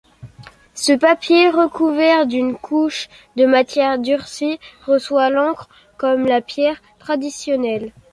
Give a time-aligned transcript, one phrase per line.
[0.73, 7.93] Ce papier, recouvert d’une couche de matière durcie, reçoit l’encre comme la pierre traditionnelle.